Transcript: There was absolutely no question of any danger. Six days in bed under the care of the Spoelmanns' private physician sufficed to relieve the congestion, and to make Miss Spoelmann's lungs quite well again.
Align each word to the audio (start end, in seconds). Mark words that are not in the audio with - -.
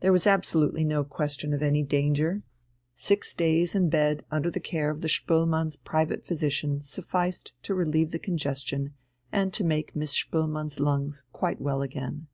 There 0.00 0.10
was 0.10 0.26
absolutely 0.26 0.82
no 0.82 1.04
question 1.04 1.54
of 1.54 1.62
any 1.62 1.84
danger. 1.84 2.42
Six 2.96 3.32
days 3.32 3.76
in 3.76 3.90
bed 3.90 4.24
under 4.28 4.50
the 4.50 4.58
care 4.58 4.90
of 4.90 5.02
the 5.02 5.08
Spoelmanns' 5.08 5.76
private 5.84 6.24
physician 6.26 6.80
sufficed 6.80 7.52
to 7.62 7.72
relieve 7.72 8.10
the 8.10 8.18
congestion, 8.18 8.94
and 9.30 9.52
to 9.52 9.62
make 9.62 9.94
Miss 9.94 10.10
Spoelmann's 10.10 10.80
lungs 10.80 11.22
quite 11.32 11.60
well 11.60 11.80
again. 11.80 12.26